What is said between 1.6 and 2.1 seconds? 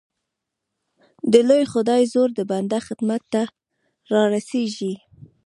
خدای